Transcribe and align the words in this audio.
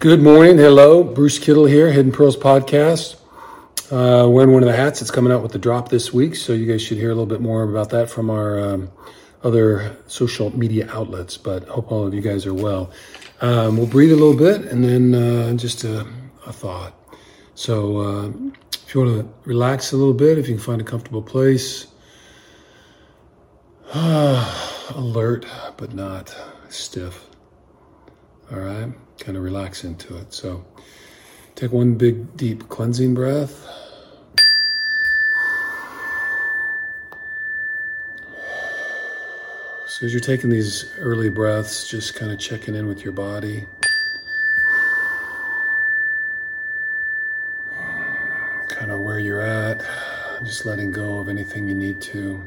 Good 0.00 0.22
morning. 0.22 0.58
Hello. 0.58 1.02
Bruce 1.02 1.40
Kittle 1.40 1.64
here, 1.64 1.90
Hidden 1.90 2.12
Pearls 2.12 2.36
Podcast. 2.36 3.16
Uh, 3.90 4.28
wearing 4.28 4.52
one 4.52 4.62
of 4.62 4.68
the 4.68 4.76
hats. 4.76 5.02
It's 5.02 5.10
coming 5.10 5.32
out 5.32 5.42
with 5.42 5.50
the 5.50 5.58
drop 5.58 5.88
this 5.88 6.12
week, 6.12 6.36
so 6.36 6.52
you 6.52 6.66
guys 6.66 6.82
should 6.82 6.98
hear 6.98 7.10
a 7.10 7.14
little 7.14 7.26
bit 7.26 7.40
more 7.40 7.64
about 7.64 7.90
that 7.90 8.08
from 8.08 8.30
our 8.30 8.60
um, 8.60 8.92
other 9.42 9.96
social 10.06 10.56
media 10.56 10.88
outlets. 10.92 11.36
But 11.36 11.66
hope 11.66 11.90
all 11.90 12.06
of 12.06 12.14
you 12.14 12.20
guys 12.20 12.46
are 12.46 12.54
well. 12.54 12.92
Um, 13.40 13.76
we'll 13.76 13.88
breathe 13.88 14.12
a 14.12 14.14
little 14.14 14.36
bit 14.36 14.70
and 14.70 14.84
then 14.84 15.14
uh, 15.16 15.54
just 15.54 15.82
a, 15.82 16.06
a, 16.46 16.52
thought. 16.52 16.94
So, 17.56 17.96
uh, 17.96 18.28
if 18.86 18.94
you 18.94 19.00
want 19.00 19.18
to 19.18 19.34
relax 19.46 19.90
a 19.90 19.96
little 19.96 20.14
bit, 20.14 20.38
if 20.38 20.46
you 20.46 20.54
can 20.54 20.62
find 20.62 20.80
a 20.80 20.84
comfortable 20.84 21.22
place, 21.22 21.88
alert 23.94 25.44
but 25.76 25.92
not 25.92 26.32
stiff. 26.68 27.26
All 28.52 28.60
right 28.60 28.92
kind 29.18 29.36
of 29.36 29.42
relax 29.42 29.84
into 29.84 30.16
it. 30.16 30.32
So 30.32 30.64
take 31.54 31.72
one 31.72 31.94
big, 31.94 32.36
deep 32.36 32.68
cleansing 32.68 33.14
breath. 33.14 33.66
So 39.86 40.06
as 40.06 40.12
you're 40.12 40.20
taking 40.20 40.48
these 40.48 40.92
early 40.98 41.28
breaths, 41.28 41.88
just 41.88 42.14
kind 42.14 42.30
of 42.30 42.38
checking 42.38 42.76
in 42.76 42.86
with 42.86 43.02
your 43.02 43.12
body. 43.12 43.66
Kind 48.68 48.92
of 48.92 49.00
where 49.00 49.18
you're 49.18 49.40
at, 49.40 49.84
just 50.44 50.64
letting 50.64 50.92
go 50.92 51.18
of 51.18 51.28
anything 51.28 51.66
you 51.66 51.74
need 51.74 52.00
to. 52.02 52.40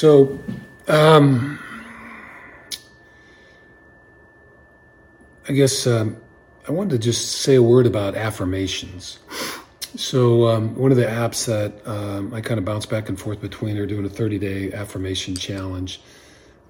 So, 0.00 0.38
um, 0.88 1.58
I 5.46 5.52
guess 5.52 5.86
um, 5.86 6.16
I 6.66 6.72
wanted 6.72 6.92
to 6.92 6.98
just 6.98 7.42
say 7.42 7.56
a 7.56 7.62
word 7.62 7.84
about 7.84 8.14
affirmations. 8.14 9.18
So, 9.96 10.48
um, 10.48 10.74
one 10.74 10.90
of 10.90 10.96
the 10.96 11.04
apps 11.04 11.44
that 11.44 11.86
um, 11.86 12.32
I 12.32 12.40
kind 12.40 12.56
of 12.56 12.64
bounce 12.64 12.86
back 12.86 13.10
and 13.10 13.20
forth 13.20 13.42
between 13.42 13.76
are 13.76 13.84
doing 13.84 14.06
a 14.06 14.08
30 14.08 14.38
day 14.38 14.72
affirmation 14.72 15.36
challenge. 15.36 16.00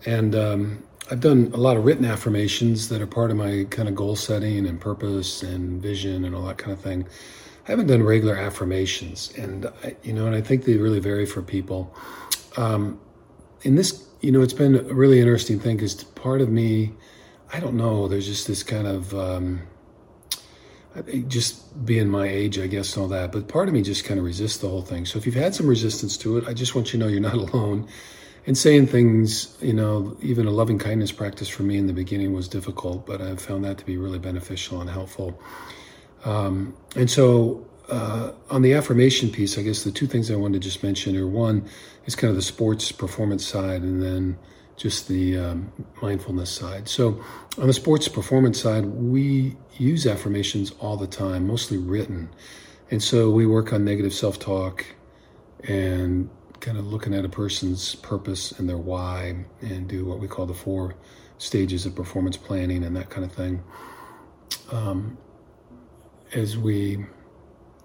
And 0.05 0.35
um, 0.35 0.83
I've 1.09 1.21
done 1.21 1.53
a 1.55 1.59
lot 1.59 1.77
of 1.77 1.85
written 1.85 2.07
affirmations 2.07 2.89
that 2.89 3.01
are 3.01 3.07
part 3.07 3.31
of 3.31 3.37
my 3.37 3.65
kind 3.71 3.89
of 3.89 3.95
goal 3.95 4.17
setting 4.17 4.67
and 4.67 4.81
purpose 4.81 5.45
and 5.45 5.81
vision 5.81 6.25
and 6.25 6.35
all 6.35 6.47
that 6.47 6.59
kind 6.59 6.73
of 6.73 6.81
thing. 6.81 7.07
I 7.69 7.71
haven't 7.71 7.87
done 7.87 8.03
regular 8.03 8.35
affirmations, 8.35 9.33
and 9.39 9.67
I, 9.85 9.95
you 10.03 10.15
know, 10.15 10.27
and 10.27 10.35
I 10.35 10.41
think 10.41 10.65
they 10.65 10.79
really 10.79 10.99
vary 10.99 11.27
for 11.27 11.43
people. 11.43 11.95
Um, 12.57 12.99
in 13.63 13.75
this, 13.75 14.07
you 14.21 14.33
know, 14.33 14.41
it's 14.43 14.53
been 14.53 14.77
a 14.77 14.95
really 14.95 15.21
interesting 15.21 15.59
thing 15.59 15.77
because 15.77 16.03
part 16.05 16.41
of 16.41 16.49
me, 16.49 16.93
I 17.53 17.61
don't 17.61 17.77
know, 17.77 18.09
there's 18.09 18.27
just 18.27 18.47
this 18.47 18.63
kind 18.63 18.87
of, 18.87 19.15
um, 19.15 19.63
just 21.29 21.85
being 21.85 22.09
my 22.09 22.27
age, 22.27 22.59
I 22.59 22.67
guess, 22.67 22.95
and 22.97 23.03
all 23.03 23.09
that. 23.09 23.33
But 23.33 23.49
part 23.49 23.69
of 23.69 23.75
me 23.75 23.83
just 23.83 24.05
kind 24.05 24.19
of 24.19 24.27
resists 24.27 24.59
the 24.59 24.69
whole 24.69 24.83
thing. 24.83 25.07
So 25.07 25.19
if 25.19 25.27
you've 25.27 25.35
had 25.35 25.55
some 25.55 25.67
resistance 25.67 26.17
to 26.19 26.39
it, 26.39 26.49
I 26.49 26.53
just 26.53 26.75
want 26.75 26.93
you 26.93 26.99
to 26.99 27.05
know 27.05 27.11
you're 27.11 27.21
not 27.21 27.35
alone. 27.55 27.89
And 28.47 28.57
saying 28.57 28.87
things, 28.87 29.57
you 29.61 29.75
know, 29.75 30.17
even 30.23 30.47
a 30.47 30.51
loving 30.51 30.79
kindness 30.79 31.13
practice 31.13 31.49
for 31.49 31.63
me 31.63 31.77
in 31.77 31.87
the 31.87 31.93
beginning 31.93 32.33
was 32.33 32.49
difficult, 32.49 33.07
but 33.07 33.21
I've 33.21 33.41
found 33.41 33.65
that 33.65 33.79
to 33.79 33.85
be 33.85 33.99
really 33.99 34.19
beneficial 34.19 34.81
and 34.81 34.89
helpful. 34.89 35.41
Um, 36.25 36.75
and 36.97 37.11
so 37.11 37.67
uh, 37.91 38.33
on 38.51 38.63
the 38.63 38.73
affirmation 38.75 39.31
piece, 39.31 39.59
I 39.59 39.63
guess 39.63 39.85
the 39.85 39.91
two 39.91 40.07
things 40.07 40.31
I 40.31 40.37
wanted 40.37 40.63
to 40.63 40.69
just 40.69 40.83
mention 40.83 41.17
are 41.17 41.27
one 41.27 41.69
is 42.07 42.15
kind 42.15 42.31
of 42.31 42.37
the 42.37 42.43
sports 42.43 42.93
performance 42.93 43.47
side, 43.47 43.83
and 43.83 44.03
then 44.03 44.39
just 44.77 45.09
the 45.09 45.37
um, 45.37 45.73
mindfulness 46.01 46.51
side. 46.51 46.89
So, 46.89 47.23
on 47.59 47.67
the 47.67 47.73
sports 47.73 48.09
performance 48.09 48.61
side, 48.61 48.87
we 48.87 49.57
use 49.77 50.07
affirmations 50.07 50.73
all 50.81 50.97
the 50.97 51.07
time, 51.07 51.47
mostly 51.47 51.79
written. 51.79 52.31
And 52.91 53.03
so, 53.03 53.31
we 53.31 53.47
work 53.47 53.73
on 53.73 53.85
negative 53.85 54.15
self 54.15 54.39
talk 54.39 54.87
and 55.65 56.31
kind 56.61 56.79
of 56.79 56.87
looking 56.87 57.15
at 57.15 57.25
a 57.25 57.29
person's 57.29 57.95
purpose 57.97 58.53
and 58.53 58.69
their 58.69 58.79
why, 58.79 59.45
and 59.61 59.89
do 59.89 60.05
what 60.05 60.21
we 60.21 60.29
call 60.29 60.47
the 60.47 60.55
four 60.55 60.95
stages 61.39 61.87
of 61.87 61.95
performance 61.95 62.37
planning 62.37 62.85
and 62.85 62.95
that 62.97 63.11
kind 63.11 63.25
of 63.25 63.33
thing. 63.33 63.63
Um, 64.71 65.19
as 66.33 66.57
we 66.57 67.05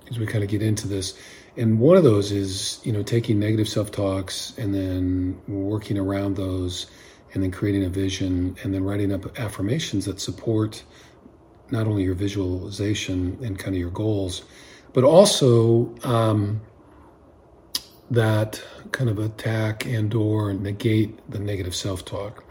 as 0.09 0.19
we 0.19 0.25
kind 0.25 0.43
of 0.43 0.49
get 0.49 0.61
into 0.61 0.87
this. 0.87 1.17
And 1.57 1.79
one 1.79 1.95
of 1.95 2.03
those 2.03 2.31
is, 2.31 2.79
you 2.83 2.91
know, 2.91 3.03
taking 3.03 3.39
negative 3.39 3.67
self 3.67 3.91
talks 3.91 4.57
and 4.57 4.73
then 4.73 5.39
working 5.47 5.97
around 5.97 6.35
those 6.35 6.87
and 7.33 7.43
then 7.43 7.51
creating 7.51 7.83
a 7.85 7.89
vision 7.89 8.55
and 8.63 8.73
then 8.73 8.83
writing 8.83 9.11
up 9.11 9.39
affirmations 9.39 10.05
that 10.05 10.19
support 10.19 10.83
not 11.71 11.87
only 11.87 12.03
your 12.03 12.13
visualization 12.13 13.37
and 13.43 13.57
kind 13.57 13.75
of 13.75 13.79
your 13.79 13.89
goals, 13.89 14.43
but 14.93 15.03
also 15.03 15.93
um, 16.03 16.61
that 18.11 18.61
kind 18.91 19.09
of 19.09 19.17
attack 19.19 19.85
and 19.85 20.13
or 20.13 20.53
negate 20.53 21.19
the 21.29 21.39
negative 21.39 21.75
self-talk. 21.75 22.43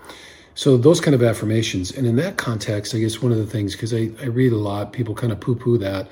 So 0.54 0.76
those 0.76 1.00
kind 1.00 1.14
of 1.14 1.22
affirmations. 1.22 1.90
And 1.90 2.06
in 2.06 2.16
that 2.16 2.36
context, 2.36 2.94
I 2.94 2.98
guess 2.98 3.20
one 3.20 3.32
of 3.32 3.38
the 3.38 3.46
things, 3.46 3.72
because 3.72 3.92
I, 3.92 4.10
I 4.20 4.26
read 4.26 4.52
a 4.52 4.56
lot, 4.56 4.92
people 4.92 5.14
kind 5.14 5.32
of 5.32 5.40
poo-poo 5.40 5.78
that 5.78 6.08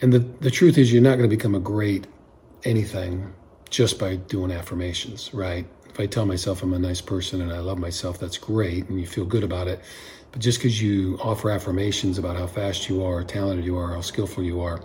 and 0.00 0.12
the, 0.12 0.18
the 0.18 0.50
truth 0.50 0.78
is, 0.78 0.92
you're 0.92 1.02
not 1.02 1.16
going 1.16 1.28
to 1.28 1.36
become 1.36 1.54
a 1.54 1.60
great 1.60 2.06
anything 2.64 3.32
just 3.70 3.98
by 3.98 4.16
doing 4.16 4.50
affirmations, 4.50 5.32
right? 5.32 5.66
If 5.88 6.00
I 6.00 6.06
tell 6.06 6.26
myself 6.26 6.62
I'm 6.62 6.72
a 6.72 6.78
nice 6.78 7.00
person 7.00 7.40
and 7.40 7.52
I 7.52 7.58
love 7.60 7.78
myself, 7.78 8.18
that's 8.18 8.38
great 8.38 8.88
and 8.88 9.00
you 9.00 9.06
feel 9.06 9.24
good 9.24 9.44
about 9.44 9.68
it. 9.68 9.80
But 10.32 10.40
just 10.40 10.58
because 10.58 10.82
you 10.82 11.18
offer 11.22 11.50
affirmations 11.50 12.18
about 12.18 12.36
how 12.36 12.46
fast 12.46 12.88
you 12.88 13.04
are, 13.04 13.20
how 13.20 13.26
talented 13.26 13.64
you 13.64 13.76
are, 13.76 13.94
how 13.94 14.00
skillful 14.00 14.42
you 14.42 14.60
are, 14.60 14.80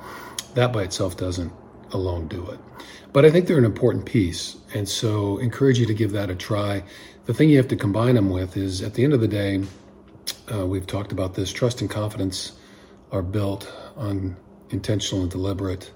that 0.53 0.71
by 0.71 0.83
itself 0.83 1.17
doesn't 1.17 1.51
alone 1.91 2.27
do 2.27 2.47
it. 2.51 2.59
But 3.11 3.25
I 3.25 3.31
think 3.31 3.47
they're 3.47 3.57
an 3.57 3.65
important 3.65 4.05
piece. 4.05 4.57
And 4.75 4.87
so 4.87 5.39
encourage 5.39 5.79
you 5.79 5.87
to 5.87 5.93
give 5.93 6.11
that 6.11 6.29
a 6.29 6.35
try. 6.35 6.83
The 7.25 7.33
thing 7.33 7.49
you 7.49 7.57
have 7.57 7.67
to 7.69 7.75
combine 7.75 8.15
them 8.15 8.29
with 8.29 8.55
is 8.55 8.81
at 8.83 8.93
the 8.93 9.03
end 9.03 9.13
of 9.13 9.21
the 9.21 9.27
day, 9.27 9.63
uh, 10.53 10.65
we've 10.65 10.85
talked 10.85 11.11
about 11.11 11.33
this 11.33 11.51
trust 11.51 11.81
and 11.81 11.89
confidence 11.89 12.53
are 13.11 13.23
built 13.23 13.71
on 13.95 14.35
intentional 14.69 15.23
and 15.23 15.31
deliberate 15.31 15.91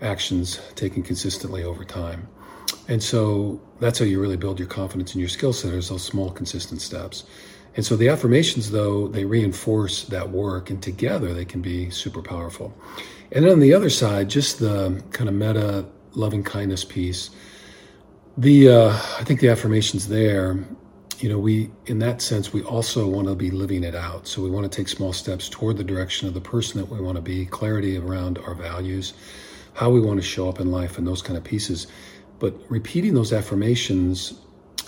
actions 0.00 0.60
taken 0.74 1.02
consistently 1.02 1.62
over 1.62 1.84
time. 1.84 2.28
And 2.88 3.02
so 3.02 3.60
that's 3.80 3.98
how 3.98 4.04
you 4.04 4.20
really 4.20 4.36
build 4.36 4.58
your 4.58 4.68
confidence 4.68 5.14
in 5.14 5.20
your 5.20 5.28
skill 5.28 5.52
set 5.52 5.72
is 5.72 5.88
those 5.88 6.02
small 6.02 6.30
consistent 6.30 6.80
steps. 6.80 7.24
And 7.76 7.86
so 7.86 7.96
the 7.96 8.08
affirmations 8.08 8.70
though, 8.70 9.08
they 9.08 9.24
reinforce 9.24 10.04
that 10.04 10.30
work 10.30 10.68
and 10.70 10.82
together 10.82 11.32
they 11.32 11.44
can 11.44 11.62
be 11.62 11.90
super 11.90 12.22
powerful. 12.22 12.76
And 13.30 13.44
then 13.44 13.52
on 13.52 13.60
the 13.60 13.72
other 13.72 13.88
side, 13.88 14.28
just 14.28 14.58
the 14.58 15.02
kind 15.12 15.28
of 15.28 15.34
metta 15.34 15.86
loving 16.14 16.42
kindness 16.42 16.84
piece, 16.84 17.30
the 18.36 18.68
uh, 18.68 18.88
I 19.18 19.24
think 19.24 19.40
the 19.40 19.48
affirmations 19.48 20.08
there 20.08 20.64
you 21.22 21.28
know, 21.28 21.38
we, 21.38 21.70
in 21.86 22.00
that 22.00 22.20
sense, 22.20 22.52
we 22.52 22.64
also 22.64 23.06
want 23.06 23.28
to 23.28 23.36
be 23.36 23.52
living 23.52 23.84
it 23.84 23.94
out. 23.94 24.26
So 24.26 24.42
we 24.42 24.50
want 24.50 24.70
to 24.70 24.76
take 24.76 24.88
small 24.88 25.12
steps 25.12 25.48
toward 25.48 25.76
the 25.76 25.84
direction 25.84 26.26
of 26.26 26.34
the 26.34 26.40
person 26.40 26.80
that 26.80 26.86
we 26.88 27.00
want 27.00 27.14
to 27.14 27.22
be, 27.22 27.46
clarity 27.46 27.96
around 27.96 28.38
our 28.38 28.54
values, 28.54 29.14
how 29.74 29.88
we 29.90 30.00
want 30.00 30.20
to 30.20 30.26
show 30.26 30.48
up 30.48 30.58
in 30.58 30.72
life, 30.72 30.98
and 30.98 31.06
those 31.06 31.22
kind 31.22 31.36
of 31.36 31.44
pieces. 31.44 31.86
But 32.40 32.56
repeating 32.68 33.14
those 33.14 33.32
affirmations 33.32 34.34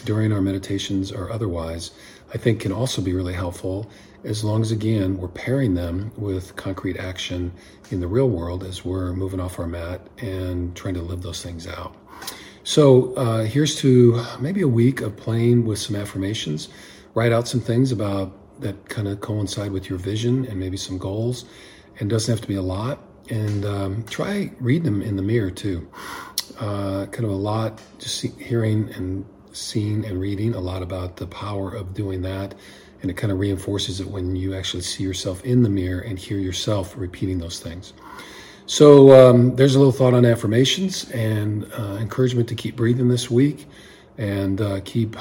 during 0.04 0.32
our 0.32 0.40
meditations 0.40 1.12
or 1.12 1.30
otherwise, 1.30 1.92
I 2.34 2.36
think 2.38 2.60
can 2.60 2.72
also 2.72 3.00
be 3.00 3.14
really 3.14 3.34
helpful 3.34 3.88
as 4.24 4.42
long 4.42 4.60
as, 4.60 4.72
again, 4.72 5.18
we're 5.18 5.28
pairing 5.28 5.74
them 5.74 6.10
with 6.16 6.56
concrete 6.56 6.96
action 6.96 7.52
in 7.92 8.00
the 8.00 8.08
real 8.08 8.28
world 8.28 8.64
as 8.64 8.84
we're 8.84 9.12
moving 9.12 9.38
off 9.38 9.60
our 9.60 9.68
mat 9.68 10.00
and 10.18 10.74
trying 10.74 10.94
to 10.94 11.02
live 11.02 11.22
those 11.22 11.44
things 11.44 11.68
out. 11.68 11.94
So 12.64 13.14
uh, 13.14 13.44
here's 13.44 13.76
to 13.76 14.24
maybe 14.40 14.62
a 14.62 14.68
week 14.68 15.02
of 15.02 15.16
playing 15.16 15.66
with 15.66 15.78
some 15.78 15.94
affirmations. 15.96 16.68
Write 17.14 17.30
out 17.30 17.46
some 17.46 17.60
things 17.60 17.92
about 17.92 18.32
that 18.60 18.88
kind 18.88 19.06
of 19.06 19.20
coincide 19.20 19.70
with 19.70 19.88
your 19.90 19.98
vision 19.98 20.46
and 20.46 20.58
maybe 20.58 20.76
some 20.78 20.96
goals. 20.98 21.44
And 22.00 22.10
doesn't 22.10 22.32
have 22.32 22.40
to 22.40 22.48
be 22.48 22.54
a 22.56 22.62
lot. 22.62 23.00
And 23.30 23.64
um, 23.64 24.04
try 24.04 24.50
reading 24.60 24.84
them 24.84 25.02
in 25.02 25.16
the 25.16 25.22
mirror 25.22 25.50
too. 25.50 25.88
uh, 26.60 27.06
kind 27.06 27.24
of 27.24 27.30
a 27.30 27.36
lot, 27.36 27.80
just 27.98 28.16
see, 28.16 28.28
hearing 28.38 28.90
and 28.94 29.24
seeing 29.52 30.04
and 30.04 30.20
reading 30.20 30.54
a 30.54 30.60
lot 30.60 30.82
about 30.82 31.16
the 31.16 31.26
power 31.26 31.70
of 31.70 31.94
doing 31.94 32.22
that. 32.22 32.54
And 33.02 33.10
it 33.10 33.14
kind 33.14 33.32
of 33.32 33.38
reinforces 33.38 34.00
it 34.00 34.08
when 34.08 34.34
you 34.36 34.54
actually 34.54 34.82
see 34.82 35.02
yourself 35.04 35.44
in 35.44 35.62
the 35.62 35.68
mirror 35.68 36.00
and 36.00 36.18
hear 36.18 36.38
yourself 36.38 36.94
repeating 36.96 37.38
those 37.38 37.60
things. 37.60 37.92
So 38.66 39.12
um, 39.12 39.56
there's 39.56 39.74
a 39.74 39.78
little 39.78 39.92
thought 39.92 40.14
on 40.14 40.24
affirmations 40.24 41.10
and 41.10 41.70
uh, 41.78 41.98
encouragement 42.00 42.48
to 42.48 42.54
keep 42.54 42.76
breathing 42.76 43.08
this 43.08 43.30
week 43.30 43.66
and 44.16 44.60
uh, 44.60 44.80
keep 44.84 45.16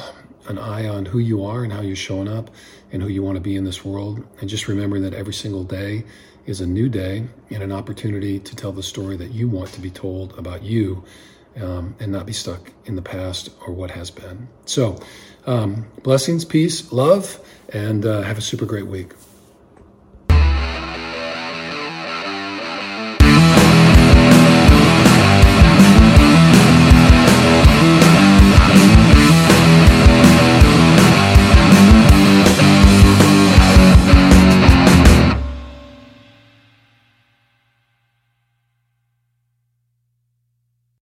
an 0.47 0.57
eye 0.57 0.87
on 0.87 1.05
who 1.05 1.19
you 1.19 1.43
are 1.43 1.63
and 1.63 1.71
how 1.71 1.81
you're 1.81 1.95
showing 1.95 2.27
up 2.27 2.49
and 2.91 3.01
who 3.01 3.09
you 3.09 3.21
want 3.21 3.35
to 3.35 3.41
be 3.41 3.55
in 3.55 3.65
this 3.65 3.83
world. 3.83 4.25
And 4.39 4.49
just 4.49 4.67
remembering 4.67 5.03
that 5.03 5.13
every 5.13 5.33
single 5.33 5.63
day 5.65 6.05
is 6.45 6.61
a 6.61 6.67
new 6.67 6.87
day 6.87 7.27
and 7.49 7.63
an 7.63 7.71
opportunity 7.71 8.39
to 8.39 8.55
tell 8.55 8.71
the 8.71 8.83
story 8.83 9.17
that 9.17 9.31
you 9.31 9.49
want 9.49 9.71
to 9.73 9.81
be 9.81 9.89
told 9.89 10.37
about 10.37 10.63
you 10.63 11.03
um, 11.61 11.95
and 11.99 12.11
not 12.11 12.25
be 12.25 12.33
stuck 12.33 12.71
in 12.85 12.95
the 12.95 13.01
past 13.01 13.49
or 13.67 13.73
what 13.73 13.91
has 13.91 14.09
been. 14.09 14.47
So, 14.65 14.99
um, 15.45 15.85
blessings, 16.01 16.45
peace, 16.45 16.91
love, 16.91 17.39
and 17.69 18.05
uh, 18.05 18.21
have 18.21 18.37
a 18.37 18.41
super 18.41 18.65
great 18.65 18.87
week. 18.87 19.13